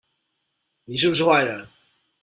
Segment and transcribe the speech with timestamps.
[0.85, 1.67] 你是不是壞人